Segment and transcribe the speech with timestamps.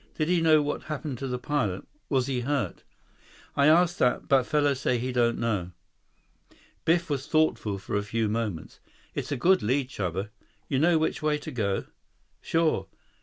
[0.17, 1.85] Did he know what happened to the pilot?
[2.09, 2.83] Was he hurt?"
[3.55, 4.27] "I ask that.
[4.27, 5.73] But fellow say he don't know."
[6.85, 8.79] Biff was thoughtful for a few moments.
[9.13, 10.29] "It's a good lead, Chuba.
[10.67, 11.85] You know which way to go?"
[12.41, 12.87] "Sure.